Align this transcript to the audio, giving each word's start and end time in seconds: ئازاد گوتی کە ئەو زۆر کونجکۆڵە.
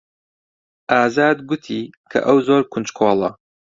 ئازاد 0.91 1.37
گوتی 1.49 1.79
کە 2.11 2.19
ئەو 2.27 2.37
زۆر 2.47 2.61
کونجکۆڵە. 2.71 3.29